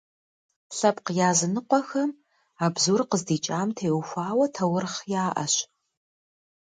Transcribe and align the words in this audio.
Лъэпкъ 0.77 1.11
языныкъуэхэм 1.29 2.11
а 2.63 2.67
бзур 2.73 3.01
къыздикӏам 3.09 3.69
теухуа 3.77 4.25
таурыхъ 4.55 5.01
яӏэщ. 5.25 5.53